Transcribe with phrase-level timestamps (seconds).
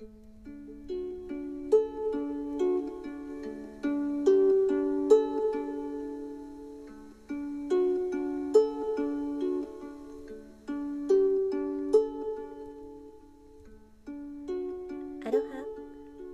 [0.00, 0.04] ア
[15.30, 15.64] ロハ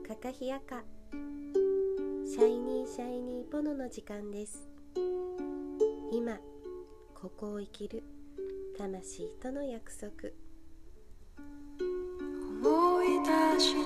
[0.06, 0.84] カカヒヤカ。
[2.24, 4.68] シャイニーシャイニーポノの時間です。
[6.12, 6.38] 今
[7.14, 8.04] ここを生きる
[8.78, 10.30] 魂との約束。
[13.58, 13.85] い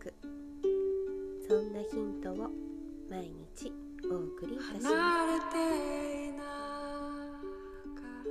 [0.00, 0.14] く。
[1.46, 2.36] そんなヒントを
[3.10, 3.70] 毎日
[4.10, 4.86] お送りいたします。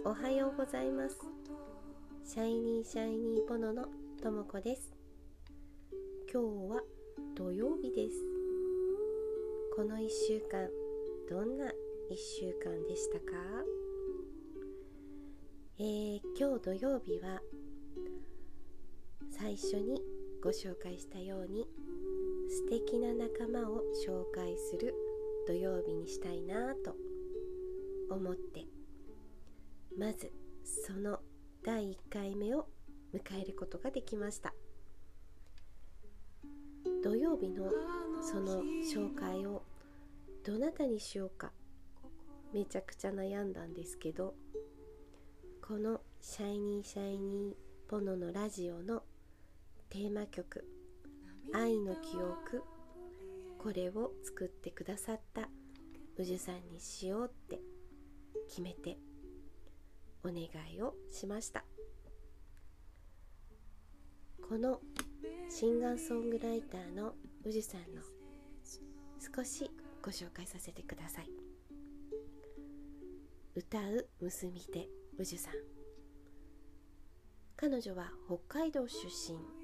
[0.03, 1.17] おはようございます。
[2.25, 3.85] シャイニーシャイニーポノの
[4.21, 4.91] ともこです。
[6.31, 6.81] 今日は
[7.35, 8.15] 土曜日です。
[9.75, 10.67] この1週間
[11.29, 11.71] どんな1
[12.39, 13.25] 週間でしたか？
[15.77, 17.41] えー、今日土曜日は
[19.31, 20.01] 最初に
[20.41, 21.67] ご紹介したように
[22.49, 24.95] 素敵な仲間を紹介する
[25.47, 26.95] 土曜日にしたいなと
[28.09, 28.65] 思って
[29.97, 30.31] まず
[30.63, 31.19] その
[31.63, 32.67] 第1回目を
[33.13, 34.53] 迎えることができました。
[37.03, 37.71] 土曜日の
[38.21, 38.61] その
[38.93, 39.63] 紹介を
[40.45, 41.51] どなたにしようか
[42.53, 44.35] めちゃくちゃ悩んだんですけど
[45.65, 49.03] この「シャイニーシャイニーポノのラジオ」の
[49.89, 50.65] テーマ曲
[51.51, 52.63] 「愛の記憶」
[53.57, 55.49] これを作ってくださった
[56.15, 57.59] 宇治さんにしようって
[58.47, 58.97] 決めて
[60.23, 61.65] お願いをしました。
[64.47, 64.81] この
[65.49, 68.01] シンガーソングライターの宇治さんの
[69.19, 69.69] 少し
[70.01, 71.29] ご紹介させてください。
[73.55, 75.53] 歌う結び手宇治さん。
[77.55, 79.58] 彼女は北海道出身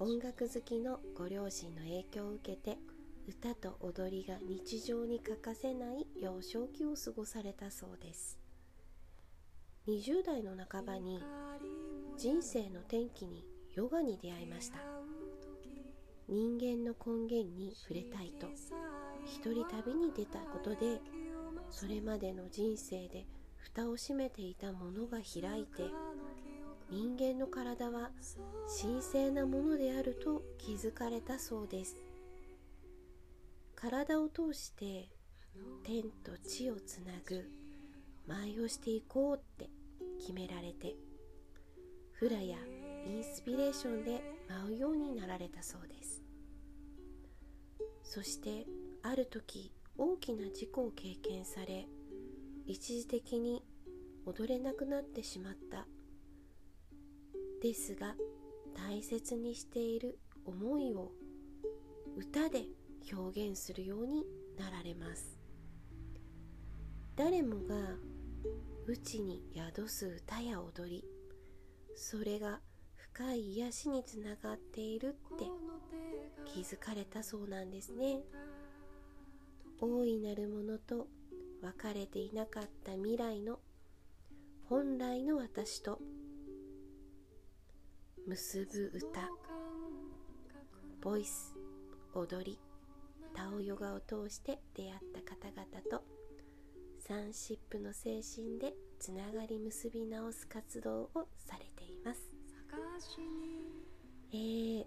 [0.00, 2.78] 音楽好きのご両親の影響を受けて
[3.26, 8.38] 歌と踊りが日常に欠かせない幼少期を過ごされたそうです。
[9.88, 11.20] 20代の半ばに
[12.16, 13.44] 人生の転機に
[13.74, 14.78] ヨガに出会いました。
[16.28, 18.46] 人間の根源に触れたいと
[19.24, 21.00] 一人旅に出たことで
[21.70, 23.26] それまでの人生で
[23.56, 25.82] 蓋を閉めていたものが開いて
[26.90, 28.10] 人間の体は
[28.80, 31.96] 神聖なものであると気づかれたそうです。
[33.76, 35.08] 体を通して
[35.84, 37.48] 天と地をつなぐ
[38.26, 39.70] 舞をしていこうって
[40.18, 40.94] 決められて
[42.12, 42.56] フラや
[43.06, 46.22] インスピレーションで舞うようになられたそうです。
[48.02, 48.66] そして
[49.02, 51.86] ある時大きな事故を経験され
[52.66, 53.62] 一時的に
[54.24, 55.86] 踊れなくなってしまった
[57.62, 58.14] ですが
[58.74, 61.10] 大切にしている思いを
[62.16, 62.64] 歌で
[63.12, 64.24] 表現するように
[64.58, 65.38] なられます。
[67.16, 67.74] 誰もが
[68.86, 71.04] 内に宿す歌や踊り
[71.96, 72.60] それが
[72.96, 75.44] 深い癒しにつながっているって
[76.44, 78.20] 気づかれたそうなんですね。
[79.80, 81.08] 大いなるものと
[81.60, 83.58] 別れていなかった未来の
[84.68, 85.98] 本来の私と
[88.28, 89.26] 結ぶ歌。
[91.00, 91.56] ボイス
[92.12, 92.58] 踊り
[93.34, 96.04] タオヨガを通して出会った方々と
[96.98, 102.20] サンシップの精神でつながり結び直す活動をされています。
[104.30, 104.84] えー、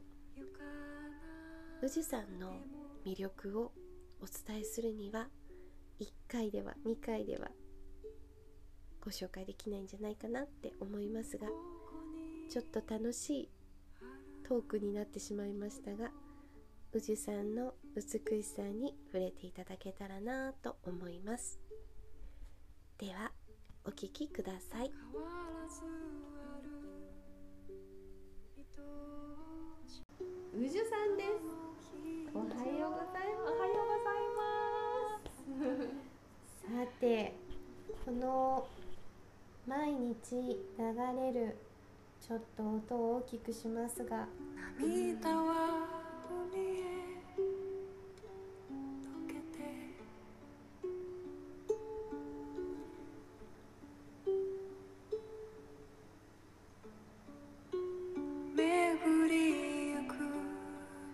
[1.82, 2.54] 宇治さんの
[3.04, 3.72] 魅力を
[4.22, 5.30] お伝えするには
[6.00, 7.50] 1回では2回では
[9.04, 11.48] ご紹介できないんじゃないかなって思いますが
[12.52, 13.50] ちょっと楽しい
[14.46, 16.12] トークになってしまいましたが
[16.92, 21.62] 宇治さんの美しさに触れていただけたらなと思います。
[22.98, 23.32] では
[23.86, 24.92] お聴きください。
[30.54, 31.56] 宇治さんです
[32.34, 33.54] おはようございます。
[33.56, 34.28] おはようござい
[35.56, 35.96] ます。
[36.68, 37.34] さて
[38.04, 38.68] この
[39.66, 40.58] 毎日流
[41.16, 41.71] れる
[42.22, 44.28] ちょっと音を大きくしますが。
[44.80, 45.88] 涙は
[46.54, 46.84] 海へ
[49.02, 49.60] 溶けて。
[58.56, 60.14] 巡りゆく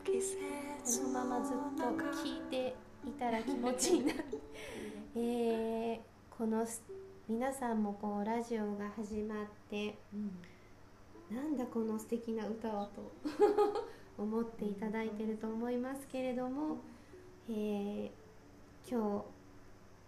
[0.03, 1.83] 季節このままずっと
[2.21, 2.75] 聞いて
[3.07, 4.13] いたら気持ちいいな。
[5.15, 6.00] えー、
[6.38, 6.83] このす
[7.30, 9.98] 皆さんもこうラジオが始まって
[11.31, 13.12] なんだこの素敵な歌はと
[14.21, 16.77] 思っていただいてると思いますけれども、
[17.50, 18.27] えー
[18.89, 19.25] 今日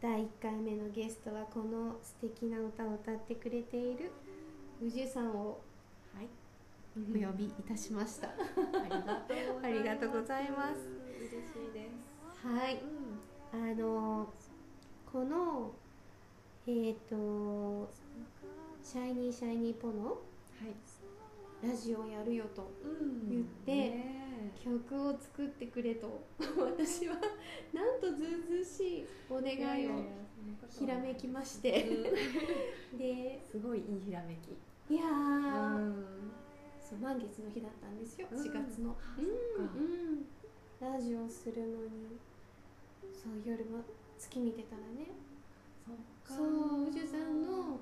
[0.02, 4.10] 第1回目のゲストはこの素敵な歌を歌ってくれている
[4.82, 5.60] 宇治さんを
[6.16, 6.30] はい、
[6.96, 8.30] お呼びいたしました。
[8.30, 10.88] ありがとうございます。
[11.18, 11.90] 嬉しいで
[12.42, 12.48] す。
[12.48, 12.82] はい、
[13.54, 14.34] うん、あの
[15.12, 15.74] この
[16.66, 17.90] えっ、と
[18.82, 20.20] シャイニーシャイニーポのはい、
[21.62, 23.30] ラジオやるよとうん。
[23.30, 24.20] 言ってね
[24.64, 26.22] 曲を作ってくれと。
[26.40, 27.16] 私は
[27.74, 30.04] なんとずうずうしいお願いを
[30.70, 31.70] ひらめきまして。
[32.98, 34.94] ですごいいいひらめき。
[34.94, 35.04] いや
[36.80, 38.28] そう満月の日だったんですよ。
[38.32, 38.40] うん。
[38.40, 38.96] 4月の、
[40.80, 42.18] ラジオするのに。
[43.14, 43.84] そう夜も
[44.18, 45.08] 月見てたらね。
[46.26, 47.80] そう宇治さんの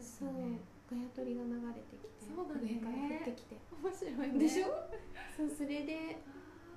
[0.00, 0.60] そうね。
[0.90, 4.29] ガヤ鳥が流れてきてそうだね上から降ってきて面白いね。
[4.40, 4.66] でしょ？
[5.36, 6.16] そうそれで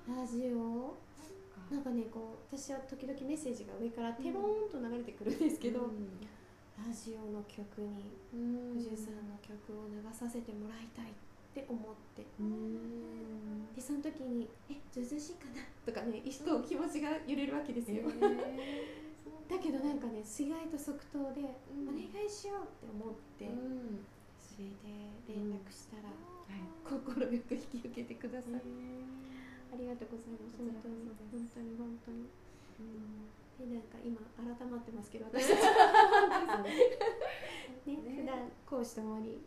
[0.06, 0.94] ラジオ
[1.72, 5.80] なんかねこう私は時々メッセージが上からテローンと流れてくるんですけど、
[6.76, 11.08] ラジオの曲にうん、宇治さんの曲を流させてもらいたいっ
[11.54, 12.26] て思って。
[12.38, 13.72] うん。
[13.74, 19.50] でその時に「えずうずうしいかな?」とかね一度気持ちが揺れるわけですよ、えー。
[19.50, 21.40] だけどなんかね意外と即答で
[21.72, 21.88] 「うん。
[21.88, 24.04] お願いしよう」って思って、うん、
[24.38, 24.74] それで
[25.28, 26.33] 連絡したらはい。
[26.84, 29.04] 快く引き受けてください、え
[29.72, 30.54] ありがとうございます。
[30.54, 32.30] 本当に本当に本当に。
[32.78, 33.70] ーうん。
[33.70, 35.48] でなんか今改まってますけど 私。
[35.50, 35.62] たち
[37.86, 37.96] ね。
[37.96, 39.40] ね普段講師ともに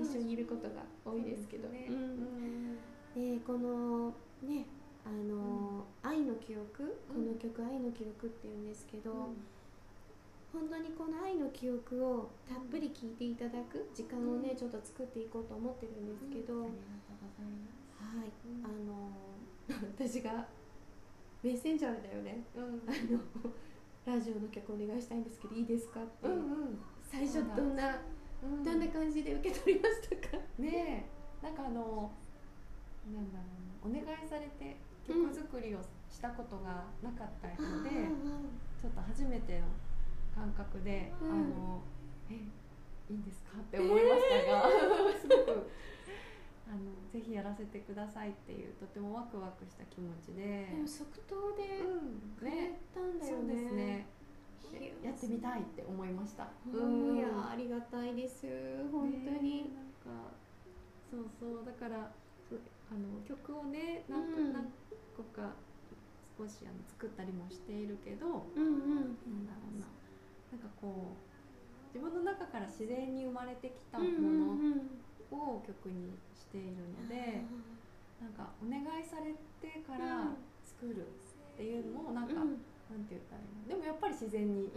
[0.00, 1.86] 一緒にいることが多いですけど、ね。
[1.90, 1.96] うん。
[3.14, 3.36] うん。
[3.38, 4.66] でこのね
[5.04, 6.96] あの、愛の記憶？
[7.12, 9.28] この曲「愛の記憶」っていうんですけど、
[10.54, 14.56] 本当にこの愛の記憶をたっぷり聞いていただく時間をね、うん。
[14.56, 17.82] ちょっと作っていこうと思ってるんですけど、ありがとうございます。
[17.98, 18.62] はい、うん。
[18.62, 19.10] あの
[19.98, 20.46] 私が
[21.42, 22.44] メッセンジャーでだよね。
[22.54, 23.50] うんあの
[24.06, 27.98] ラジオの曲お願いしたいんですけどいいですかって、うん最初どんな
[28.42, 31.08] うんどんな感じで受け取りましたか、ね
[31.42, 31.46] え。
[31.46, 32.12] なんかあの
[33.12, 33.44] なんだろ
[33.84, 34.00] うな。
[34.00, 34.76] お願いされて
[35.06, 35.78] 曲作りを
[36.10, 37.90] したことがなかったので、
[38.80, 39.66] ちょっと初めての
[40.34, 41.30] 感覚で、うん。
[41.30, 41.82] あの
[42.30, 44.64] えいいんですかって思いましたが
[45.20, 45.68] すごく
[46.66, 46.78] あの
[47.12, 52.34] ぜひやらせてくださいっていうとてもワクワクした気持ちで、でも即答でうん。
[52.38, 54.06] くれたんだよね、ですね。
[54.72, 56.48] いややってみたいって思いました。
[56.72, 57.16] うん。
[57.16, 58.46] いやありがたいです。
[58.90, 59.70] 本当に、ね。
[59.74, 60.32] なんか
[61.10, 61.64] そうそう。
[61.64, 64.52] だからあの曲をね何とうん。
[64.52, 64.64] 何
[65.16, 65.52] 個か
[66.38, 68.26] 少しあの作ったりもしているけど、
[68.56, 68.88] うんうん。
[68.88, 69.86] なんだろうな
[70.54, 74.78] なんかこう自分の中から自然に生まれてきたもうん
[75.26, 77.42] のを曲にしているので、
[78.22, 80.30] なんかお願いされてから
[80.62, 82.62] 作るっていうのもなんか、うん。
[82.86, 83.20] なんていい
[83.66, 83.68] の？
[83.68, 84.70] でもやっぱり自然に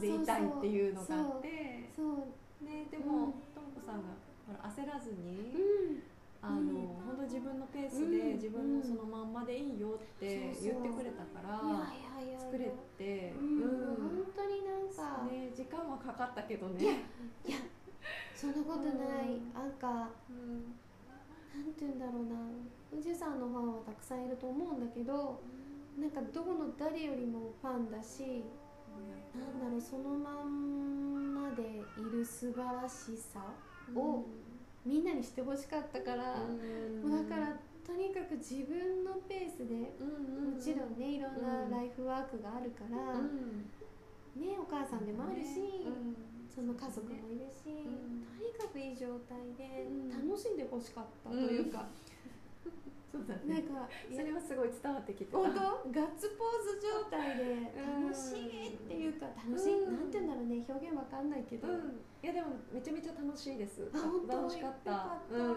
[0.00, 1.90] でいたいっていうのがあって。
[1.94, 3.06] そうねでうん。
[3.06, 4.10] もともこさんが
[4.66, 6.02] 焦らずに、うん
[6.42, 6.64] あのうん
[7.04, 8.10] 本当自分のペースうん。
[8.10, 13.96] で自分のそのまんまでいいよって言ってくれたから、いやいやいや作れて、うん、うん。
[13.96, 17.04] 本当になんか、ね時間はかかったけどね。
[17.46, 17.58] いや
[18.34, 19.52] そんなことない、うん。
[19.52, 20.74] なんかうん
[21.52, 22.36] なんて言うんだろうな。
[22.92, 25.40] 宇治さんのファンはたくさんいると思うんだけど
[25.98, 28.42] なんかどこの誰よりもファンだし
[29.34, 33.40] なんだろうそのまんまでいる素晴らしさ
[33.94, 34.24] を
[34.84, 37.08] みんなにしてほしかったから、うん。
[37.08, 37.56] もうだから
[37.86, 43.66] とにかく自分のペースでうんうんもちろんねいろんなライフワークがあるから、うん。
[44.36, 46.16] ねお母さんでもあるし、うん。
[46.48, 48.24] その家族もいるし、うん。
[48.38, 50.28] とにかくいい状態でうん。
[50.28, 51.88] 楽しんでほしかったというか、
[53.10, 53.58] そうだね。
[53.58, 55.60] なんかそれはすごい伝わってきてた本当？
[55.90, 59.98] ガッツポーズ状態で楽しいっていうか楽しい、うん。
[59.98, 60.62] なんて言うんだろうね。
[60.62, 61.98] 表現わかんないけど、うん。
[62.22, 63.90] いやでもめちゃめちゃ楽しいです。
[63.90, 64.46] あ本当？
[64.46, 64.90] 楽しかった。
[64.90, 65.50] よかった、うん。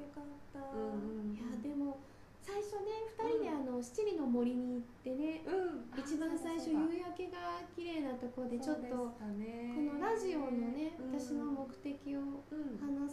[0.00, 0.24] よかっ
[0.56, 2.00] た、うんうんいやでも
[2.40, 6.00] 最初ね2人であの七里の森に行ってね、うん。
[6.00, 11.18] 一番最初夕焼けが綺麗なところでちょっとここのラジオのね、うん。
[11.18, 12.14] 私の目的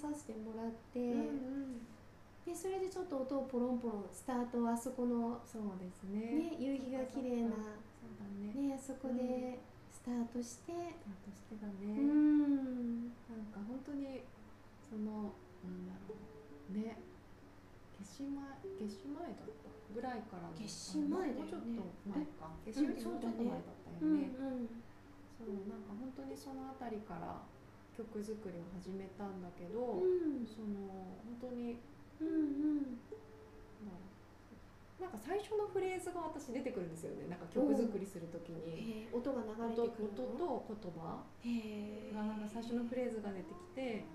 [0.06, 1.24] わせてもらって、うんう
[1.84, 1.88] ん
[2.46, 6.52] でそれでちょっと音をポロンポロンスタートあそこのそうですね。
[6.52, 7.56] ね夕日が綺麗な
[7.96, 10.74] そうだねねあそこでスタートして。
[10.76, 13.08] スタートしてたうね、ん。
[13.32, 14.20] なんか本当に
[14.84, 15.32] その
[15.64, 17.00] なんだろうね。
[18.04, 18.44] 夏至前
[18.76, 21.48] 夏至前だったぐらいからの夏至前だよね。
[21.48, 21.80] もうちょっと
[22.12, 22.52] 前か。
[22.68, 24.68] 夏至よりちょっと前だったようんね、うん。
[25.40, 27.40] そうなんか本当にそのあたりから
[27.96, 30.44] 曲作りを始めたんだけど、うん。
[30.44, 31.08] その
[31.40, 31.80] 本当に
[32.24, 32.84] うん
[33.84, 34.00] なん。
[35.02, 37.28] なんか最初のフレーズが私出てくるんですよね。
[37.28, 38.66] なんか曲作りするときうん。
[38.66, 41.24] にへえ音が流音れてくる音のと言葉。
[42.16, 44.06] がなんか最初のフレーズが出てきて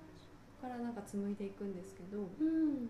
[0.58, 2.88] そこからなんか紡いでいくんですけどうん。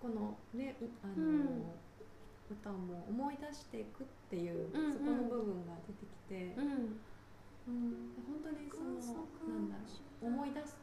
[0.00, 1.48] このねいあの、うん。
[2.50, 4.92] 歌も思い出していくっていう、うんうん。
[4.92, 7.00] そこの部分が出てきて、うん。
[7.64, 9.82] 本当にそのなんだろ
[10.22, 10.26] う。
[10.26, 10.76] 思い出す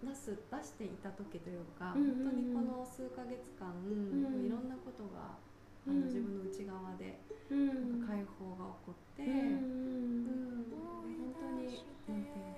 [0.00, 2.24] 出す出していた時というか、うんうんうん。
[2.24, 4.44] 本当にこの数ヶ月間、ん。
[4.44, 5.38] いろんなことがあ
[5.86, 6.00] うん。
[6.00, 7.66] の自分の内側でうん。
[7.68, 11.68] なんか解放が起こって、うんうん本当に
[12.08, 12.56] なんていう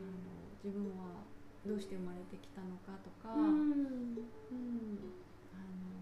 [0.00, 0.08] あの
[0.64, 1.22] 自分は
[1.66, 3.44] どうして生まれてきたのかとか、うん。
[3.44, 4.32] うん
[5.52, 5.92] あの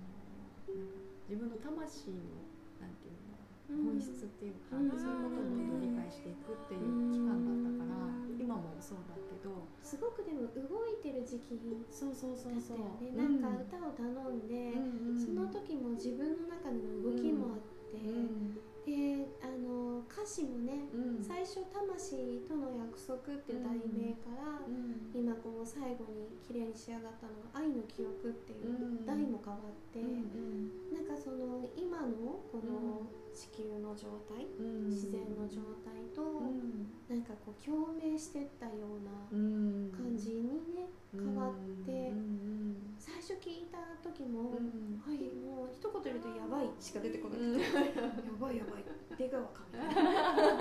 [0.70, 0.94] なんか
[1.28, 2.46] 自分の魂の
[2.80, 4.90] なんていうんだろううん本質っていうか、うん。
[4.94, 9.52] そういうことをどんどん理解していくっていう期間だったから、うん今もそうだけど
[9.90, 11.58] すごくでも動いてる時期
[11.90, 13.10] そうそうそうだったそうよね。
[13.18, 14.06] なんか歌を頼
[14.38, 18.54] んで、うんうんその時も自分の中での動きもあって、うん
[18.86, 21.22] であの歌詞もね、うん。
[21.22, 33.02] 最初「魂との約束」っていう題名から、うん今この最後に綺麗に仕上がったのが「愛の記憶」っていううん題も変わって、うんなんかその今のこの
[33.34, 34.88] 地球の状態、うん。
[34.88, 36.90] 自然の状態と、うん。
[37.08, 40.42] なんかこう共鳴してったようなうん感じに
[40.74, 41.36] ね、変わってうん
[42.98, 45.00] 最初聞いた時も、うん。
[45.00, 47.66] はいもう一言言うと「やばい」しか出てこなくて、うんや
[48.38, 48.84] ばいやばい。
[49.16, 50.02] 出川かみたいな。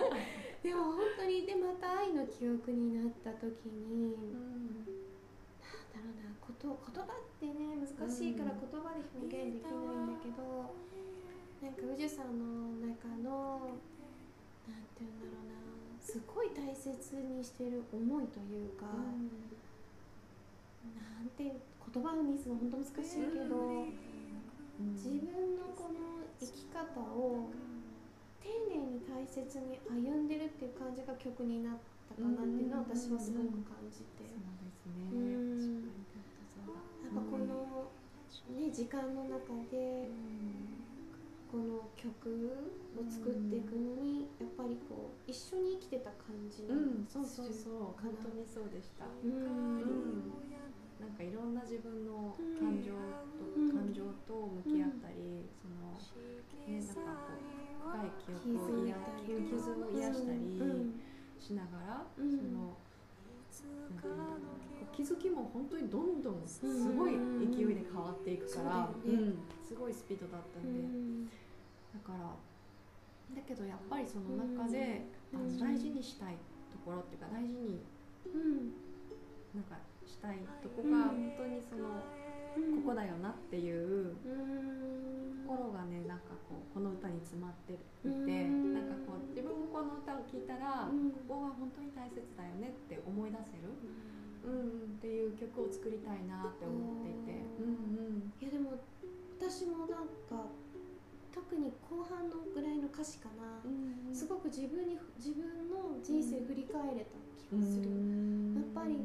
[0.64, 10.76] でも本当にでまた愛の記憶になった時に、なんだろうなこと言葉ってね難しいから言葉で表現できないんだけど、
[11.62, 13.80] なんか宇治さんの中の
[14.68, 18.86] なんて言うんだろうなすごい大切にしてる思いというか、
[20.96, 23.86] なんて言葉にするの本当難しいけど、
[24.96, 27.52] 自分のこの生き方を
[28.40, 31.78] 丁寧に大切に歩んでるっていう感じが曲になっ
[32.08, 34.24] たかなっていうのは私はすごく感じて、
[35.16, 35.84] ん。
[37.04, 37.92] やっぱこの、
[38.56, 40.08] ね、時間の中で
[41.50, 42.30] この曲
[42.94, 47.74] を作っていくのにやっぱりこう一緒に生きてた感じうん、がそうそうそう。
[47.98, 50.30] 本当にそうでしたうん。
[51.02, 52.94] なんかいろんな自分の感情
[53.40, 53.72] と、うん。
[53.74, 55.98] 感情と向き合ったり、その
[56.68, 58.94] ねなんかこう深い記憶を癒
[59.50, 61.02] 傷を癒したりうん。
[61.40, 62.30] しながら、うん。
[62.30, 62.39] そ
[65.00, 66.60] 気づきも本当にどんどんす
[66.92, 67.16] ごい
[67.56, 68.90] 勢いで変わっていくから、
[69.64, 71.26] すごいスピードだったんで、うん。
[71.26, 71.32] だ
[72.04, 72.36] から
[73.32, 75.40] だけどやっぱりその中で、うん。
[75.40, 76.36] あの大事にしたい
[76.68, 77.80] ところっていうか大事に
[78.28, 78.76] うん。
[79.56, 81.32] なんかしたいとこがうん。
[81.32, 82.04] 本当にその、
[82.60, 85.48] うんここだよなっていううん。
[85.48, 88.76] ところがねなんかこうこの歌に詰まっていて、うん。
[88.76, 91.16] なんかこう自分もこの歌を聴いたら、うん。
[91.24, 93.72] ここが本当に大切だよねって思い出せる、
[94.48, 98.34] っていう曲を作りたいなって思っていて、うんうん。
[98.42, 98.80] いやでも
[99.40, 100.48] 私もなんか
[101.32, 108.56] 特に後半のぐらいの歌詞かな、うんすごく自分に自分の人生振り返れた気がする、うん。
[108.56, 108.98] やっぱり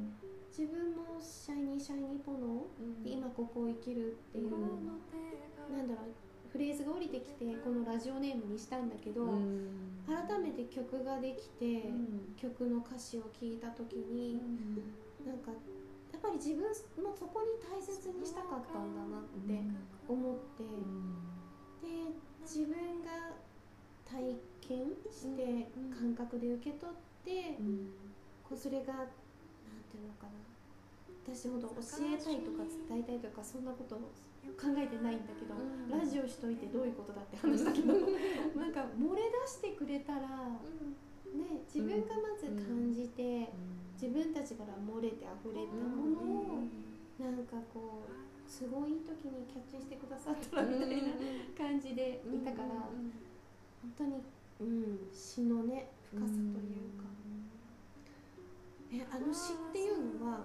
[0.48, 3.02] 自分もシャイニーシャイニーポノうん。
[3.02, 6.14] で今ここを生きるっていう、なんだろう
[6.50, 9.68] フレーズが降りてきてこのラジオネームにしたんだけど、うん。
[10.06, 12.34] 改めて曲ができて、うん。
[12.36, 14.40] 曲の歌詞を聞いた時に、
[15.26, 15.50] なんか
[16.12, 16.64] やっぱり自分
[17.02, 19.60] もそこに大切にしたかったんだなって
[20.08, 20.64] 思って、
[21.82, 22.12] で
[22.44, 23.34] 自分が
[24.04, 27.58] 体験してうん感覚で受け取って、
[28.48, 29.06] こうそれがなん
[29.90, 30.44] ていうのかな
[31.24, 33.98] 私ほど教えたいとか伝えたいとかそんなことを
[34.60, 35.88] 考えてないんだけど、うん。
[35.88, 37.94] ラジオしといてどういうことだって話だけど
[38.60, 40.60] なんか漏れ出してくれたら、
[41.34, 43.50] ね、自分がまず感じて、
[44.00, 46.20] 自分たちから漏れて溢れたもの
[46.54, 46.68] を、
[47.18, 51.02] なんかこうすごいいい時にキャッチしてくださったらみたいな
[51.56, 52.68] 感じでいたから、
[53.82, 54.22] 本当に、
[54.60, 57.04] うん、詩のね深さというか、
[58.92, 60.40] えあの詩っていうのは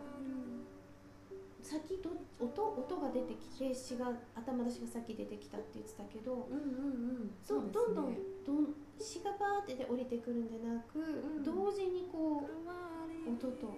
[1.62, 7.32] 先ど音音が出てきて詩が頭出しが先出てきたって言ってたけど、うんうんうん。
[7.48, 11.44] どどんどんねどん詩がバーってで降りてくるんじゃなく、ん。
[11.44, 13.74] 同時にこう音と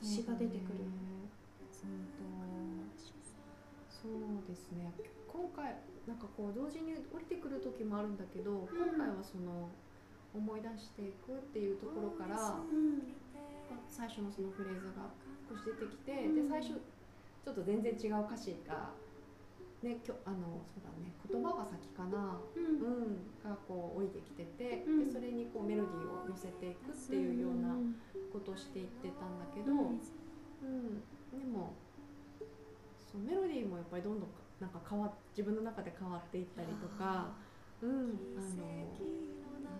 [0.00, 0.84] 詩が出てくる。
[0.84, 1.28] うん
[2.16, 2.24] と。
[3.88, 4.12] そう
[4.48, 4.92] ですね。
[5.28, 9.68] 今回なんかこう同時に降りてくる時もあるんだけど、今回はその
[10.34, 13.12] 思い出していくっていうところから、うん。
[13.88, 15.12] 最初のそのフレーズが
[15.48, 16.48] 少し出てきて、うん。
[16.48, 16.80] で最初
[17.44, 18.90] ちょっと全然違う歌詞が
[19.84, 22.80] ねきょあのそうだね言葉が先かな、うん。
[22.80, 25.04] うん、がこう降りてきてて、うん。
[25.04, 27.76] でそれにこうメロディーを乗せていくっていうような
[28.32, 30.00] ことをしていってたんだけど、うん
[30.64, 31.76] うん、でも
[32.96, 37.36] そうメロディーもやっぱりどんどんなんか変わっ自分の中で変わっていったりとか、
[37.82, 38.56] うん、あのなん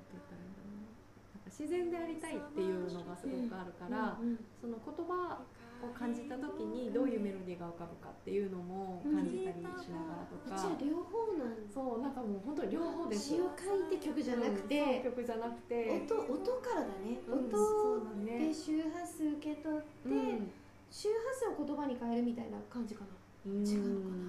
[0.04, 4.38] て言ったらいいんだろう自然でありたいっていうのがすごくあるから、うん。
[4.60, 5.38] その言葉
[5.84, 17.84] を感じた時にどういうメロディーが浮かぶかっていうのも感じたりしながらとうか、ちは両方なんそうなんかもう本当に両方です詩を書いて曲じゃなくて、曲じゃなくて音音からだね、うん音
[18.24, 20.50] で周波数受け取って、うん。
[20.90, 23.08] 周波数を言葉に変えるみたいな感じかな。
[23.46, 23.66] うん。
[23.66, 24.24] 違うのかな。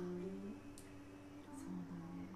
[1.55, 2.27] そうだね、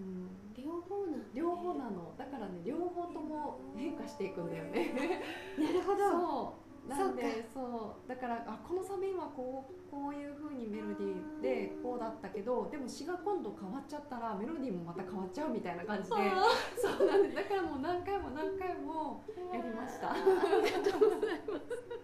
[0.00, 2.14] うん、両方なんだね、両方なの。
[2.16, 4.92] だからね両方とも変化していくんだよね。
[5.58, 6.10] なるほど。
[6.10, 16.16] そうなんでそうだからあこのサビはこうこういう風にメロディーでこうだったけどでも詩が今度変わっちゃったらメロディーもまた変わっちゃうみたいな感じで。
[16.16, 17.36] あそうなんです。
[17.36, 20.12] だからもう何回も何回もやりました。
[20.14, 21.96] ありがとうございます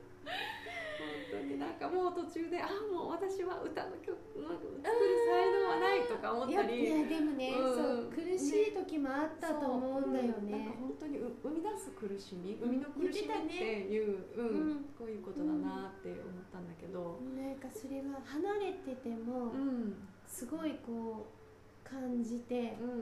[1.52, 6.80] 本当になんかもう途中であもう私は歌の曲の作る才能はないとか思ったり。
[6.80, 7.76] いやでもね、うん。
[7.76, 10.76] そう苦しい時もあったと思うんだよそうなんかね。
[10.80, 12.68] 本当にう生み出す苦しみうん。
[12.68, 14.46] 生みの苦しみっていう、うん。
[14.46, 14.84] うん。
[14.98, 19.94] こういうことだなって思ったんだけど、なんかそれは離れててもうん、
[20.26, 22.94] すごいこう感じてうんう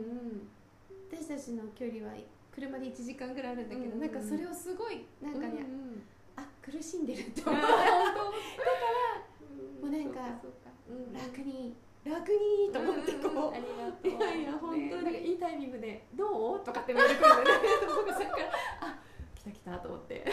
[0.43, 0.49] ん。
[1.11, 2.15] 私たちの距離は
[2.55, 6.03] 車で1時間ぐらいあるんだけど、うんうんなんかそれをすごいなんかね、うんうん。
[6.03, 6.20] あ
[6.63, 7.59] 苦しんでるってあ思
[9.89, 10.71] うなんかそうかそうか。
[10.89, 11.15] うん。
[11.15, 14.11] う楽に楽にと思ってこう、んんありがとう。
[14.11, 14.83] いやいや本当に。
[14.89, 18.99] ねなんかいいタイミングで「どう?」とかってメール来るんだよね僕それから「あ
[19.35, 20.25] 来た来た」と思って。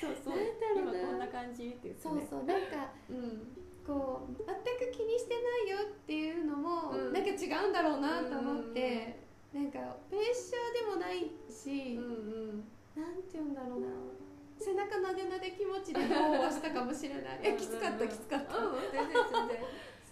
[0.00, 0.38] そうそう。
[0.76, 2.44] 今こんな感じって言ってそうねそう。
[2.44, 3.56] なんかうん。
[3.86, 7.12] こう全く気にしてないよっていうのも、うん。
[7.12, 9.18] なんか違うんだろうなと思って、
[9.52, 12.64] なんかプレッシャーでもないし、うんうん。
[12.94, 13.88] なんて言うんだろうな
[14.62, 17.42] 背中なでなで気持ちでもうしたかもしれない。
[17.42, 19.58] いやきつかったきつかった、うん全然全然。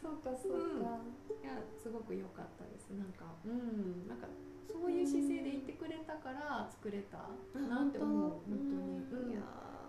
[0.03, 0.99] そうかそうか、
[1.43, 2.91] いやすごく良かったです。
[2.91, 4.09] なんかうん。
[4.09, 4.27] なんか
[4.67, 9.43] そういう姿勢でいてくれたから作れたなって思う本当に、うん、いいや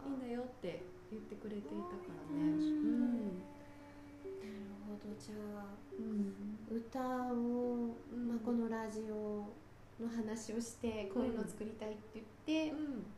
[0.07, 2.43] いんだよって言ってくれていたからね。
[2.43, 2.59] うん。
[2.59, 3.39] うん。
[3.39, 5.15] なるほど。
[5.17, 5.65] じゃあ
[5.97, 6.31] うん。
[6.69, 6.99] 歌
[7.33, 9.60] を、まあ、このラジオ
[10.01, 12.73] の話をしてこういうのを作りたいって言って、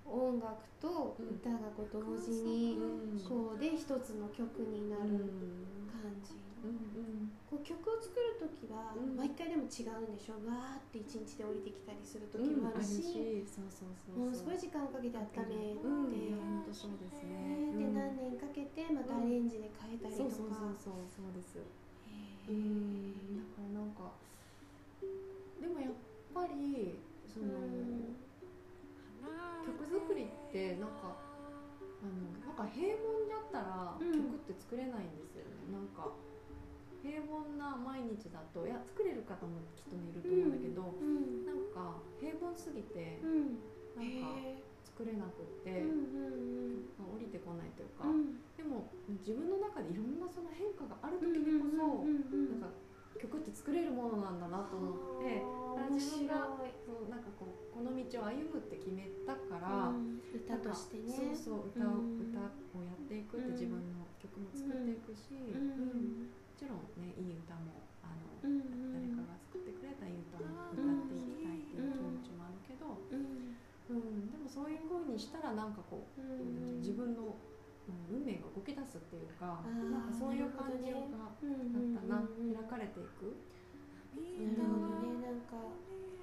[0.05, 3.19] 音楽と歌がこう同時にうん。
[3.23, 5.01] こうで一つの曲になる
[5.87, 9.15] 感じ、うんこう曲を作る時はうん。
[9.15, 17.95] 毎回でも違うんでしょわーって一日で降りてきたりするうん時もあるし、そうそうそうもうすごい時間をかけて温めて、本当そうですねでうん。
[17.95, 21.59] 何年かけてまたアレンジで変えたりとか、そうそうそうそうです。
[21.59, 22.51] へー。
[22.51, 23.39] うん。
[23.39, 24.15] だからなんか
[25.59, 25.91] でもやっ
[26.33, 28.17] ぱりその、うん。
[29.63, 31.15] 曲作りってなんか
[32.03, 34.11] あのなんか平凡だったらうん。
[34.11, 36.11] 曲って作れないんですよね、なんか
[37.01, 41.45] 平凡な毎日だといや作れる方もきっとねいると思うんだけど、うん。
[41.47, 43.59] なんか平凡すぎてうん。
[43.95, 45.83] なんかへ作れなくって、
[46.99, 48.11] まあ降りてこないというか、うん。
[48.11, 48.87] うんでも
[49.19, 52.61] 自分の中でいろんなその変化がある時にこそ、うんうんうん。
[52.61, 52.75] なんか
[53.19, 55.41] 曲って作れるものなんだなと思って、
[55.93, 61.13] 自分が面そうなんかこうこの道を歩むって決めたから、うん歌としてね。
[61.13, 62.33] そうそう歌を、うん。
[62.33, 62.41] 歌
[62.73, 63.53] をやっていくってうん。
[63.53, 66.25] 自分の曲も作っていくし、ううん。
[66.25, 73.53] んもちろんねいい歌もあの、うん誰かが作ってくれたいい歌も歌っていきたいっていう気持ちもあるけど、うん。
[73.93, 77.37] うんでもそういう風にしたらなんかこう、うん自分の、
[77.89, 83.35] うん運命が動き出すっていうかなんかそういう感じがあうんったな、うんうん開かれていく。
[84.13, 85.25] なるほどね。
[85.25, 85.57] なんか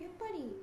[0.01, 0.57] やっぱり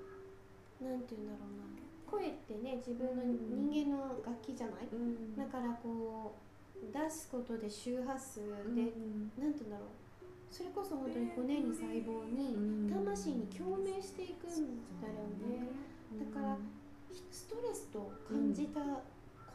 [0.79, 1.67] なんて言うんだろうな。
[2.07, 5.35] 声ってね自分の人間の楽器じゃない、うん。
[5.35, 6.35] だからこ
[6.77, 9.89] う出すことで周波数で、うんなんて言うんだろう。
[10.49, 12.89] それこそ本当に骨に細胞にうん。
[12.89, 15.67] 魂に共鳴していくんだよね、
[16.17, 16.57] だから
[17.29, 18.79] ストレスと感じた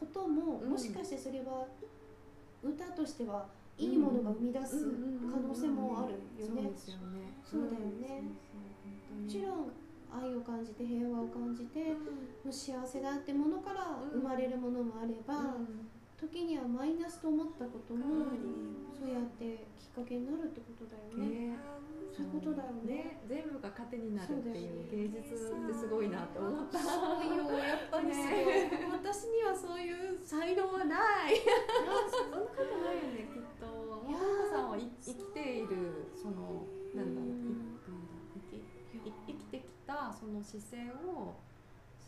[0.05, 0.69] ことも、うん。
[0.71, 1.67] もしかしてそれは
[2.63, 3.45] 歌としては
[3.77, 4.85] いいものが生み出す
[5.31, 6.13] 可能性もある
[6.43, 6.61] よね。
[6.63, 7.33] そうですよね。
[7.43, 7.79] そうだよ
[8.19, 8.23] ね。
[9.23, 9.71] もちろん
[10.13, 11.95] 愛を感じて平和を感じても
[12.49, 15.57] う幸せだってものから生まれるものもあれば、
[16.23, 18.25] 時にはマイナスと思ったことも
[18.95, 21.51] そうやってきっかけになるってことだよね。
[21.51, 21.57] ね。
[22.15, 23.19] そういうことだよね。
[23.27, 26.79] 全部が糧になるっていう芸術ってすごいなって思った。
[26.79, 31.35] そうよやっぱりすごい、私にはそういう才能はない。
[32.07, 33.65] そんなことないよねきっと。
[34.07, 37.33] いやーマコさんはい生きているそのなんだろう、
[38.51, 38.63] 生きい
[39.27, 41.33] 生きてきたその姿勢を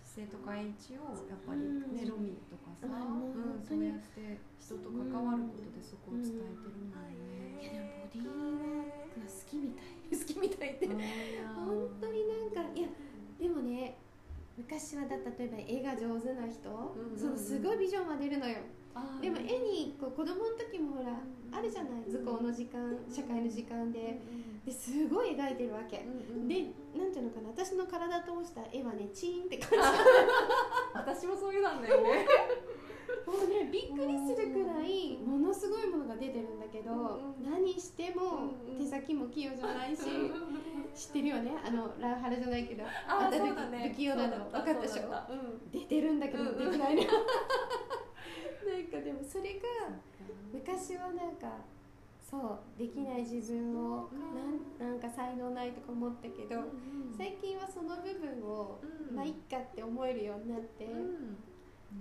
[0.05, 2.09] 姿勢とか英知をやっぱりね、うん。
[2.09, 7.61] ロミとかさ、うんうん、そうやって人と関わることでそこを伝えてるんだよね。
[7.61, 12.87] いやでもボディーワークが好きみたい好きみたいってうん本当になんかいや
[13.39, 13.97] でもね
[14.57, 18.57] 昔はだ例えば絵が上手な人、うんうんそのすごいビジョンが出るのよ。
[19.21, 21.19] でも絵にこう子供の時もほら
[21.51, 24.21] あるじゃない図工の時間社会の時間で。
[24.65, 25.97] ですごい描いてるわけ。
[25.97, 29.77] でなんていうのかな私の体通した絵はねチーンって感じ。
[30.95, 32.25] 私もそういうなんだよね。
[33.25, 40.03] もうねびっくりするくらいものすごいものが出てるんだけど、何しても手先も器用じゃないし、
[40.93, 41.51] 知ってるよね？
[41.65, 43.89] あのラウハラじゃないけどあたそうだね。
[43.93, 44.49] 不器用なの。
[44.51, 45.03] 分かったでしょ？
[45.71, 49.59] 出てるんだけどうんできないの、 なんかでもそれが
[50.53, 51.57] 昔はなんか
[52.21, 54.09] そうできない自分を
[54.79, 56.63] なんなんか才能ないとか思ったけど
[57.17, 58.79] 最近はその部分を
[59.13, 60.85] まあいっかって思えるようになって、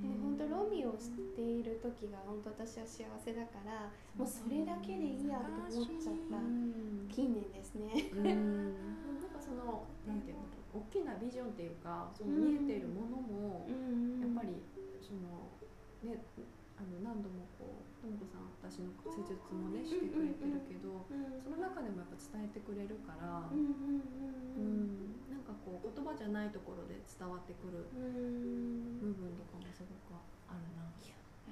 [0.02, 6.38] もう本当ロミオを知っている時が本当私は幸せだからもうそれだけでいいやって思っちゃった
[7.14, 8.10] 近年ですね。
[8.12, 8.74] うん。
[9.22, 13.66] なんかそのなんていうんだろう大きなビジョンっていうかその見えているものも
[14.18, 14.58] やっぱり
[14.98, 15.46] その
[16.02, 16.18] ね
[16.74, 21.06] あの何度もこうともこさん私の施術もねしてくれてるけど
[21.38, 25.13] その中でもやっぱ伝えてくれるからうん
[25.44, 29.04] かこう言葉じゃないところで伝わってくるうん。
[29.04, 30.16] うん部分とかもすごく
[30.48, 30.88] あるな。
[30.88, 30.96] あ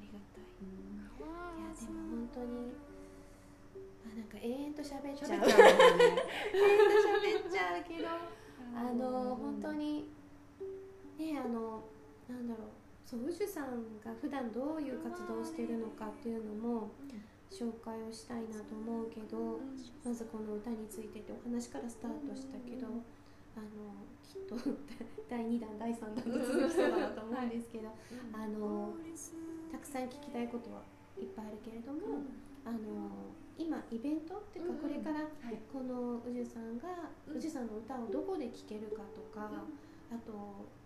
[0.00, 0.48] りがたい。
[0.58, 1.04] うん。
[1.04, 2.72] いやでも本当に
[4.02, 5.44] あなんか永遠と喋っちゃう。
[5.44, 5.54] 永遠と
[7.04, 8.08] 喋っちゃうけど、
[8.74, 10.10] あの本当に
[11.18, 11.84] ねあの
[12.28, 12.66] なんだろう。
[13.04, 16.90] そう宇宙さんが普段どういう活動をしているのかっていうのも
[17.50, 19.60] 紹介をしたいなと思うけど、
[20.02, 22.86] まずこの歌についてってお話からスタートしたけど、
[23.56, 24.56] あのきっと
[25.28, 27.88] 第2弾第3弾と続きそうだなと思うんですけど、
[28.32, 28.94] あの
[29.70, 30.82] たくさん聞きたいことは
[31.18, 32.24] いっぱいあるけれども、
[32.64, 32.78] あの
[33.58, 35.60] 今イベントっていうかうんこれからはい。
[35.72, 37.36] この宇治さんがうん。
[37.36, 39.50] 宇治さんの歌をどこで聴けるかとか、
[40.08, 40.32] あと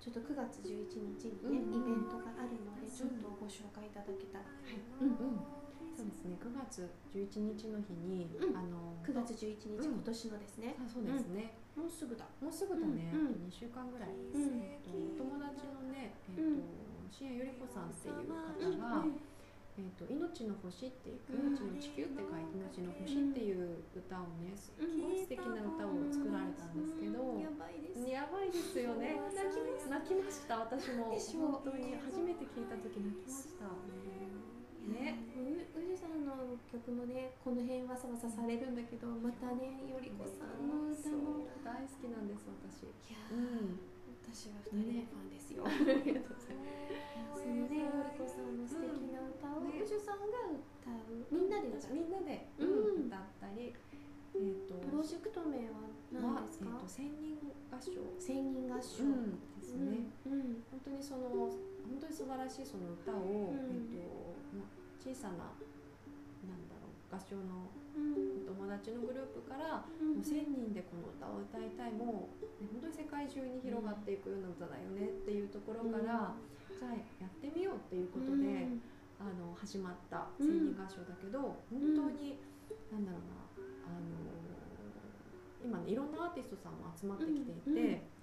[0.02, 1.74] ちょっと9月11日にね、うん。
[1.74, 4.44] イベントがあるのでちょっとご紹介いただけたら、
[5.00, 5.40] うんうん、
[5.94, 6.35] そうですね。
[6.42, 8.57] 9月11日の日に、うん。
[8.57, 9.94] あの9月11日、うん。
[9.94, 10.74] 今年のですね。
[10.79, 11.55] あそうですね。
[11.77, 13.12] もうすぐだもうすぐだね。
[13.12, 14.09] うんうんあと2週間ぐらい。
[14.09, 18.41] うんえっとお友達のね、えっ、うんと新谷由里子さんっていう方
[18.81, 19.05] が、
[19.77, 27.21] えっ、と命の星っていううん命の地球って書いて命の星っていう歌をね、すっごい素敵な歌を作られたんですけど。
[27.37, 29.21] やばいですやばいですよね。
[29.37, 30.65] 泣きます泣きました。
[30.65, 31.12] 私も
[31.61, 33.69] 本当に初めて聞いた時泣きました。
[34.88, 35.18] ね。
[35.37, 41.46] う宇治さんの曲もねこの辺わさわさされるんだけどまたねよりこさんの歌も。
[41.64, 42.87] 大好きなんです私。
[42.87, 43.81] いやー、うん。
[44.27, 47.42] 私は二人のファンですよ、 ありがとうございます。
[47.42, 49.83] そのねよりこさんの素敵な歌をうんね。
[49.83, 51.27] 宇治さんが歌う。
[51.31, 51.94] みんなで歌う。
[51.94, 53.07] みんなで、うん。
[53.07, 53.70] 歌ったり、
[54.35, 56.70] えっ、とプロジェクト名は何ですか？
[56.70, 57.38] はえっ、と千人
[57.70, 57.90] 合唱。
[58.18, 59.38] 千人合唱、うん。
[59.59, 60.11] ですね。
[60.27, 60.62] うん。
[60.70, 61.51] 本当にその本
[62.01, 63.55] 当に素晴らしいその歌を、うん。
[63.55, 64.26] えっ、とま
[65.07, 65.55] 小さな
[66.42, 68.42] なんだろう合唱のうん。
[68.42, 70.19] お友達のグループからうん。
[70.19, 76.35] もう1000人でこの歌を歌いたいもう、ね、本当に世界中に広がっていくような歌だよねっていうところから、
[76.75, 78.66] じゃあやってみようっていうことで、
[79.23, 82.37] あの始まった千人合唱だけど、本当に、
[82.90, 83.47] なんだろうな
[83.87, 84.27] あの
[85.64, 88.15] 今ねいろんなアーティストさんも集まってきていて。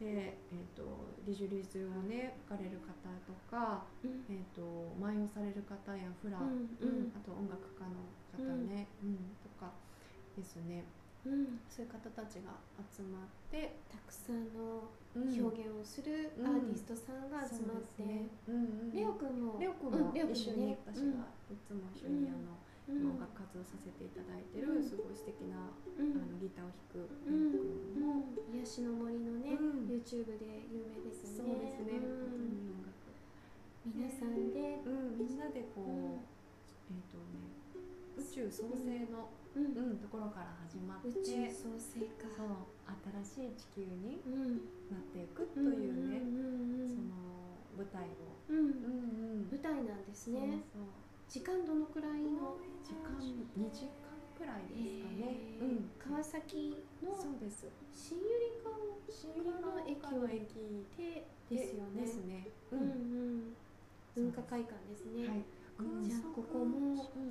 [0.00, 2.96] うんうんでえー、とリジュリズをね吹かれる方
[3.28, 4.24] とか、うん。
[4.32, 7.12] えー、と舞をされる方やフラ、うんうん。
[7.12, 9.36] あと音楽家の方ね、うん。
[9.44, 9.76] とか
[10.36, 10.84] ですね。
[11.26, 11.60] うん。
[11.68, 15.28] そういう方たちが集まって、たくさんのうん。
[15.28, 22.56] 表現をするアーティストさんが集まって、そうんうんレオくんもレオ君も一緒に、私がいつも一緒にあの、
[22.90, 23.14] うん。
[23.14, 24.82] 音楽活動させていただいてる、うん。
[24.82, 26.18] すごい素敵な、うん。
[26.18, 28.58] あのギターを弾くうレオん君も、うん。
[28.58, 29.86] 癒しの森のね、うん。
[29.86, 32.02] YouTube で有名ですそうねですね、
[33.86, 36.20] 皆さんで、うん、みんなでこう、うん。
[36.90, 37.54] えっ、とね
[38.18, 39.64] 宇宙宙創生の、うん。
[39.72, 42.28] うんところから始まって宇宙創生か。
[43.24, 44.66] 新しい地球にうん。
[44.90, 48.56] なっていくというね、その舞台を、うん。
[48.58, 48.66] うんう
[49.46, 49.48] ん。
[49.50, 50.82] 舞台なんですそうねそう
[51.30, 55.90] 時間どのくらいの時間2時間くらいですかね、えーうん。
[55.94, 57.70] 川崎のそうです。
[57.94, 59.70] 新百合ヶ新百合
[60.02, 60.58] ヶ丘の駅
[60.90, 62.02] 丘ですよね。
[62.02, 63.54] ですね、うんうん。
[64.16, 65.44] 文化会館ですね、はい、
[65.78, 66.02] うん。
[66.02, 67.30] じゃあここも、うん。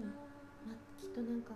[0.63, 1.51] まきっとなんか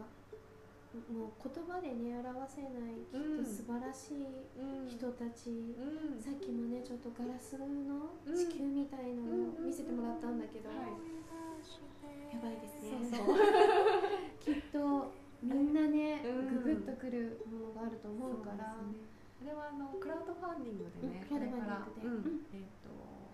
[1.10, 6.21] もう言葉でね表せないきっうんと素晴らしいうん人たち、うん。
[6.21, 8.38] さっきもねちょっとガラスのうん。
[8.38, 11.13] 地球みたいのを見せてもらったんだけど、はい
[12.34, 13.21] やばいですね。
[14.41, 18.73] きっとみんなね、うんググッとくるものがあると思うから。
[18.73, 19.06] そね。
[19.43, 22.53] あれはあのクラウドファンディングでね、うんクラウドファンディングで。
[22.53, 22.89] これからうんえっ、と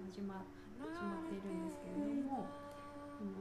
[0.10, 0.44] 始ま
[0.80, 2.48] 始まっているんですけれども、
[3.20, 3.36] あの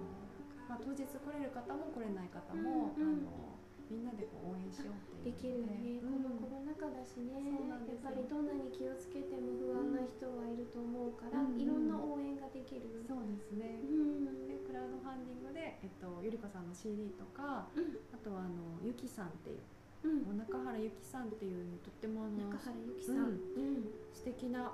[0.68, 3.26] まあ当日来れる方も来れない方も、うんうん。
[3.26, 3.47] あの
[3.88, 6.20] みんなでこう応援しようってでいうきるね、うん。
[6.20, 7.32] このコロナ禍だしね。
[7.68, 11.60] やっぱりどんなに気をつけても不安な人はいると思うから、うん。
[11.60, 13.80] いろんな応援ができる、そうですね。
[13.82, 13.88] う。
[13.88, 14.48] ん。
[14.48, 17.96] でクラウドファンディングで、えっと、ゆりかさんの CD とか、うん。
[18.12, 19.64] あとはあのゆきさんっていう
[20.04, 20.38] うん。
[20.38, 23.88] 中原ゆきさんっていうとってもあの中原由紀さん、うん。
[24.12, 24.72] 素敵な、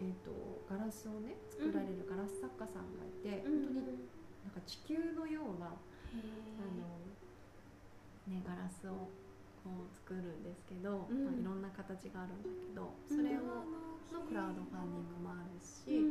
[0.00, 0.30] えっと
[0.70, 3.74] ガラスをね作られるガラス作家さんがいて、うん。
[3.74, 4.06] 本当に
[4.46, 5.66] なんか地球のような
[6.12, 6.18] へ
[6.58, 6.88] あの、
[8.26, 9.10] ね、ガラスを
[9.62, 11.24] こう作るんですけど、うん。
[11.24, 13.66] まあ、いろんな形があるんだけどそれを
[14.12, 16.06] のクラウドファンディングもあるし、えうん。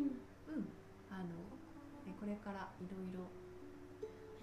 [0.55, 0.67] うん
[1.11, 1.35] あの
[2.07, 3.27] ね、これからいろいろ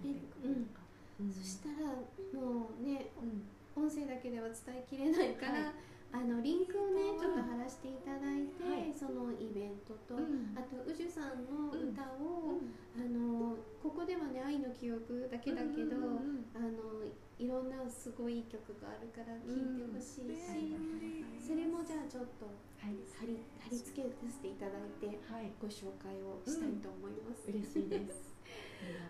[0.05, 0.85] 出てくるとか、
[1.21, 1.33] うん。
[1.33, 1.97] そしたら
[2.37, 5.73] もうねうん音声だけでは伝えきれないから、
[6.11, 8.93] あのリンクをねちょっと貼らせていただいて、はい。
[8.97, 10.57] そのイベントと、うん。
[10.57, 12.73] あと宇宙さんの歌を、うん。
[12.97, 17.05] あのここではね「愛の記憶」だけだけど、うんうんうんあの
[17.39, 21.39] いろんなすごいいい曲があるから聴いてほしいし、うん。
[21.39, 22.47] それもじゃあちょっと
[22.79, 27.49] はい、貼り貼り付けさせていただいてはい、ご紹介をしたいと思います。
[27.49, 28.38] 嬉しいです。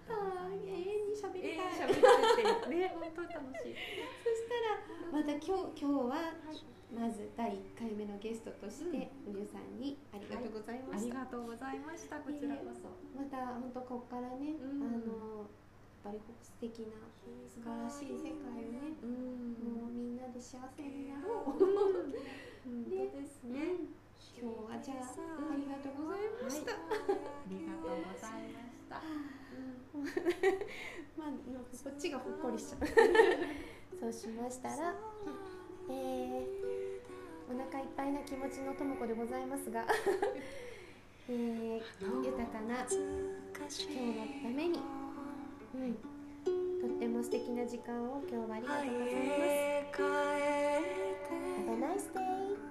[0.09, 3.75] あー永遠に喋りたい、えー、喋ってるね、本当に楽しい。
[3.75, 6.35] そしたらまた今日今日は
[6.89, 11.21] まず第1回目のゲストとして、うりゅうさんにありがとうございまありした。
[11.21, 12.17] がとうございました。
[12.21, 12.89] こちらこそ。
[13.13, 15.45] また本当ここからね、うんあの
[16.09, 16.97] やっぱり素敵な
[17.51, 21.59] 素晴らしい世界をね、うんもうみんなで幸せになろう。
[21.59, 23.85] 本当ですね。
[24.41, 26.73] 今日はじゃあ、ありがとうございました。
[26.73, 26.77] あ
[27.51, 28.78] りがとうございました。
[31.16, 31.29] まあ、
[31.85, 32.81] こっちがほっこりしちゃう。
[34.01, 34.94] そうしましたら、
[35.90, 36.46] えー、
[37.53, 39.87] お腹いっぱいな気持ちのともこでございますが、
[41.29, 41.83] えー、
[42.24, 42.87] 豊かな今
[43.68, 44.81] 日のために、
[45.74, 45.94] うん、
[46.81, 49.38] とっても素敵な時間を今日はありがとうございます。
[51.59, 52.68] Have a nice day!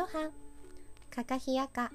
[0.00, 0.30] ロハ
[1.14, 1.90] カカヒヤカ。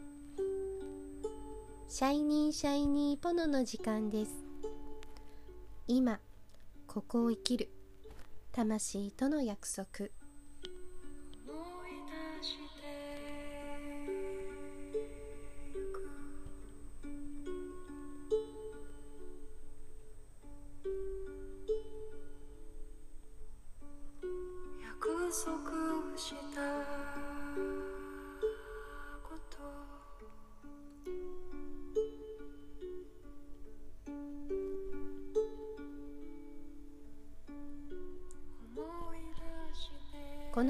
[1.87, 4.31] シャイニーシャイニーポノの時間です。
[5.87, 6.19] 今
[6.85, 7.71] ここを生きる。
[8.51, 10.09] 魂との約束。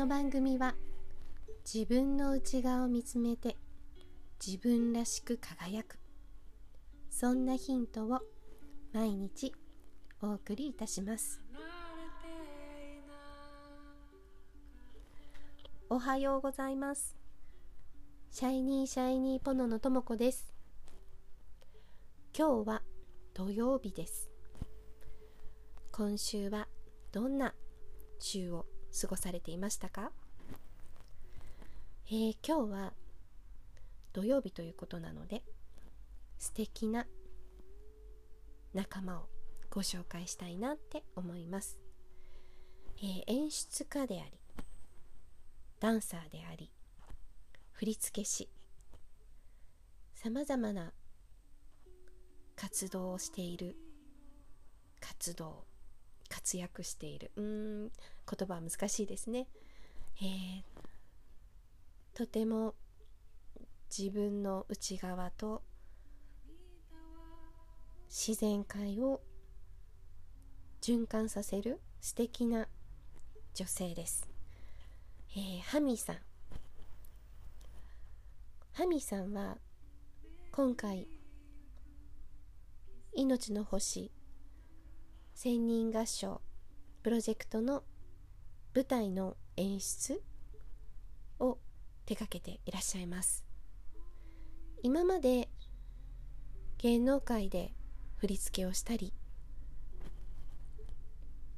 [0.05, 0.75] の番組は
[1.65, 3.57] 自分の内側を見つめて
[4.45, 5.97] 自分らしく輝く
[7.09, 8.19] そんなヒントを
[8.93, 9.51] 毎日
[10.21, 11.41] お送りいたします。
[15.89, 17.15] おはようございます。
[18.29, 20.53] シャイニーシャイニーポノのともこです。
[22.37, 22.83] 今日は
[23.33, 24.29] 土曜日です。
[25.91, 26.67] 今週は
[27.11, 27.55] どんな
[28.19, 28.67] 週を
[29.01, 30.11] 過ごされていましたか？
[32.07, 32.93] えー今日は
[34.13, 35.43] 土曜日ということなので
[36.37, 37.05] 素敵な
[38.73, 39.27] 仲間を
[39.69, 41.77] ご紹介したいなって思います、
[42.99, 44.39] えー演出家であり
[45.79, 46.71] ダンサーであり
[47.73, 48.49] 振付師
[50.13, 50.93] さまざまな
[52.55, 53.75] 活動をしている
[55.01, 55.65] 活動
[56.29, 57.31] 活躍している。
[57.35, 57.91] うん
[58.27, 59.47] 言葉は難しいですね、
[60.21, 60.63] えー
[62.13, 62.75] とても
[63.95, 65.61] 自分の内側と
[68.09, 69.21] 自然界を
[70.81, 72.67] 循環させる素敵な
[73.53, 74.27] 女性です、
[75.35, 76.17] えーハミさん。
[78.73, 79.57] ハミさんは
[80.51, 81.07] 今回
[83.13, 84.11] 命の星
[85.35, 86.39] 千人合唱
[87.03, 87.83] プロジェクトの
[88.73, 90.23] 舞台の演出
[91.39, 91.57] を
[92.05, 93.43] 手掛けていらっしゃいます。
[94.81, 95.49] 今まで
[96.77, 97.73] 芸能界で
[98.15, 99.13] 振り付けをしたり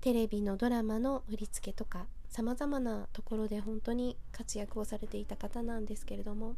[0.02, 6.56] テレビのドラマの振り付けとかさまざまなところで本当に活躍をされていた方なんですけれども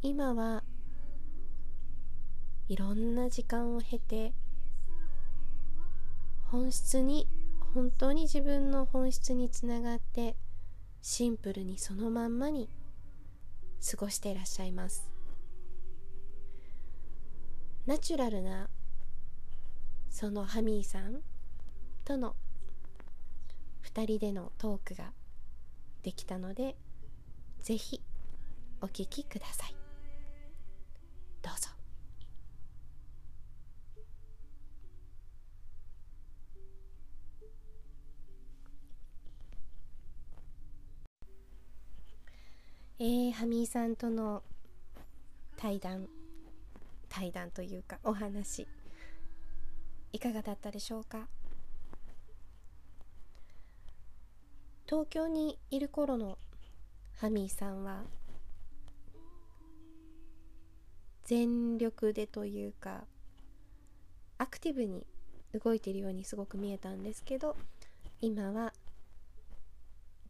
[0.00, 0.64] 今は
[2.68, 4.32] いろんな時間を経て
[6.50, 7.28] 本質に
[7.74, 10.34] 本当に自分の本質につながって
[11.00, 12.68] シンプルにそのまんまに
[13.88, 15.08] 過ごしていらっしゃいます。
[17.86, 18.68] ナチュラルな
[20.10, 21.20] そのハミーさん
[22.04, 22.34] との
[23.84, 25.12] 2人でのトークが
[26.02, 26.76] できたので
[27.60, 28.00] ぜひ
[28.80, 29.79] お聞きください。
[43.32, 44.42] ハミーさんとの
[45.56, 46.08] 対談
[47.08, 48.66] 対談というかお話
[50.12, 51.28] いかがだったでしょうか？
[54.86, 56.38] 東京にいる頃の
[57.18, 58.02] ハミーさんは
[61.24, 63.04] 全力でというか
[64.38, 65.06] アクティブに
[65.62, 67.56] 動いているようにすごく見えたんですけど
[68.20, 68.72] 今は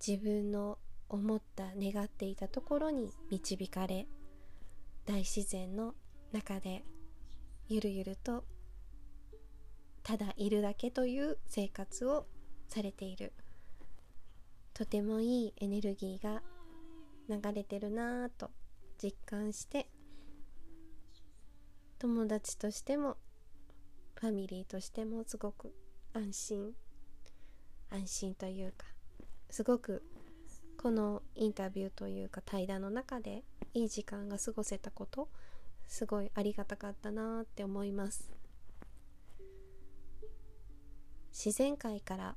[0.07, 0.77] 自分の
[1.11, 4.07] 思った願っていたところに導かれ
[5.05, 5.95] 大自然の
[6.33, 6.85] 中で
[7.69, 8.45] ゆるゆると
[10.03, 12.27] ただいるだけという生活を
[12.69, 13.33] されている。
[14.73, 16.43] とてもいいエネルギーが
[17.29, 18.51] 流れてるなぁと
[19.03, 19.89] 実感して
[21.99, 23.19] 友達としても
[24.15, 25.75] ファミリーとしてもすごく
[26.15, 26.73] 安心。
[27.91, 28.87] 安心というか
[29.51, 30.03] すごく
[30.81, 35.29] このインタビューというか対談の中でいい時間が過ごせたこと
[35.87, 38.31] すごいありがたかったなって思います。
[41.33, 42.35] 自然界から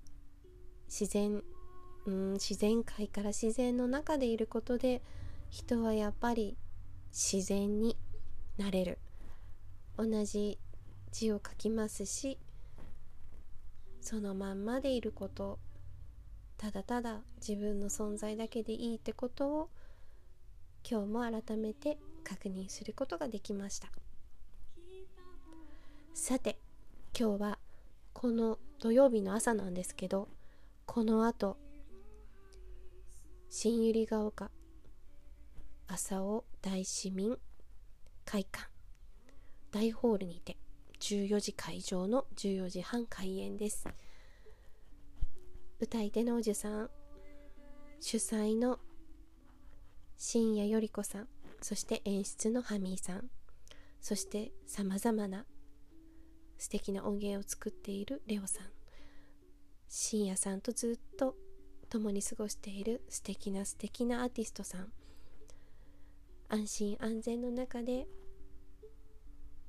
[0.88, 1.42] 自然
[2.06, 5.02] うん自然界から自然の中でいることで
[5.50, 6.58] 人はやっぱり
[7.14, 7.96] 自然に
[8.58, 9.00] なれる。
[9.96, 10.60] 同じ
[11.14, 12.38] 字を書きますし
[14.02, 15.60] そのまんまでいること
[16.63, 19.69] ただただ自分の存在だけでいいってことを
[20.89, 23.89] 今日も改めて確認することができました。
[26.13, 26.58] さて
[27.19, 27.60] 今日は
[28.13, 30.30] この土曜日の朝なんですけど
[30.86, 31.58] このあと
[33.49, 34.52] 新百合ヶ丘
[35.88, 37.38] 朝尾大市民
[38.23, 38.69] 会館
[39.69, 40.56] 大ホールにて
[41.02, 43.86] 14時会場の14時半開演です。
[45.84, 46.89] 歌い手のおじさん。
[48.00, 48.80] 主催の
[50.17, 51.28] 深夜より子さん。
[51.62, 53.30] そして演出のハミーさん。
[54.00, 55.46] そしてさまざまな
[56.58, 58.67] 素敵な音源を作っているレオさん。
[59.89, 61.36] 深夜さんとずっと
[61.89, 64.88] 共に過ごしている素敵な素敵なアーティストさん。
[66.47, 68.08] 安心安全の中で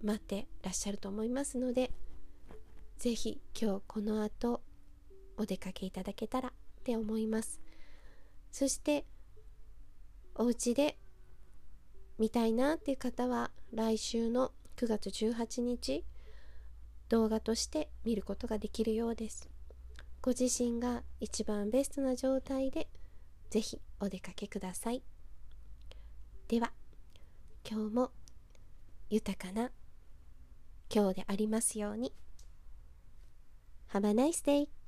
[0.01, 1.91] 待ってらっしゃると思いますので
[2.99, 4.61] ぜひ今日この後
[5.37, 6.53] お出かけいただけたらっ
[6.85, 7.61] て思います。
[8.51, 9.05] そして
[10.35, 10.97] お家で
[12.19, 16.05] 見たいなっていう方は来週の9月18日
[17.09, 19.49] 動画として見ることができるようです。
[20.23, 22.89] ご自身が一番ベストな状態で
[23.51, 25.03] ぜひお出かけください。
[26.49, 26.73] では
[27.69, 28.11] 今日も
[29.11, 29.71] 豊かな
[30.95, 32.13] 今日でありますように。
[33.93, 34.84] Have a nice day!